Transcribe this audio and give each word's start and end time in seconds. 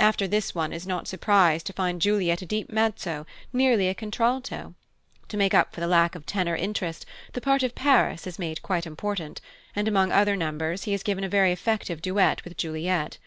After 0.00 0.26
this 0.26 0.52
one 0.52 0.72
is 0.72 0.84
not 0.84 1.06
so 1.06 1.10
surprised 1.10 1.64
to 1.66 1.72
find 1.72 2.02
Juliet 2.02 2.42
a 2.42 2.44
deep 2.44 2.70
mezzo, 2.72 3.24
nearly 3.52 3.86
a 3.88 3.94
contralto. 3.94 4.74
To 5.28 5.36
make 5.36 5.54
up 5.54 5.72
for 5.72 5.78
the 5.80 5.86
lack 5.86 6.16
of 6.16 6.26
tenor 6.26 6.56
interest, 6.56 7.06
the 7.34 7.40
part 7.40 7.62
of 7.62 7.76
Paris 7.76 8.26
is 8.26 8.36
made 8.36 8.62
quite 8.62 8.84
important, 8.84 9.40
and 9.76 9.86
among 9.86 10.10
other 10.10 10.34
numbers 10.34 10.82
he 10.90 10.92
is 10.92 11.04
given 11.04 11.22
a 11.22 11.28
very 11.28 11.52
effective 11.52 12.02
duet 12.02 12.42
with 12.42 12.56
Juliet. 12.56 13.18